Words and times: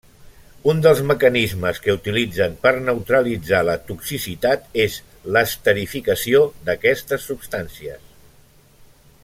Un 0.71 0.79
dels 0.83 1.01
mecanismes 1.09 1.81
que 1.87 1.93
utilitzen 1.97 2.55
per 2.63 2.71
neutralitzar 2.87 3.61
la 3.69 3.75
toxicitat 3.91 4.65
és 4.87 4.97
l'esterificació 5.37 6.43
d'aquestes 6.71 7.29
substàncies. 7.33 8.09